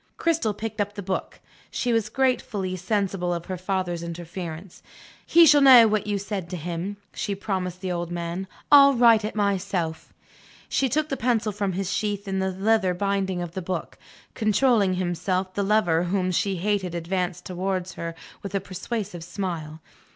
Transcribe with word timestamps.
Cristel 0.17 0.55
picked 0.55 0.81
up 0.81 0.95
the 0.95 1.03
book. 1.03 1.39
She 1.69 1.93
was 1.93 2.09
gratefully 2.09 2.75
sensible 2.75 3.31
of 3.31 3.45
her 3.45 3.55
father's 3.57 4.01
interference. 4.01 4.81
"He 5.27 5.45
shall 5.45 5.61
know 5.61 5.87
what 5.87 6.07
you 6.07 6.17
said 6.17 6.49
to 6.49 6.57
him," 6.57 6.97
she 7.13 7.35
promised 7.35 7.81
the 7.81 7.91
old 7.91 8.09
man. 8.09 8.47
"I'll 8.71 8.95
write 8.95 9.23
it 9.23 9.35
myself." 9.35 10.11
She 10.67 10.89
took 10.89 11.09
the 11.09 11.17
pencil 11.17 11.51
from 11.51 11.73
its 11.75 11.91
sheath 11.91 12.27
in 12.27 12.39
the 12.39 12.49
leather 12.49 12.95
binding 12.95 13.43
of 13.43 13.51
the 13.51 13.61
book. 13.61 13.99
Controlling 14.33 14.95
himself, 14.95 15.53
the 15.53 15.61
lover 15.61 16.05
whom 16.05 16.31
she 16.31 16.55
hated 16.55 16.95
advanced 16.95 17.45
towards 17.45 17.93
her 17.93 18.15
with 18.41 18.55
a 18.55 18.59
persuasive 18.59 19.23
smile. 19.23 19.81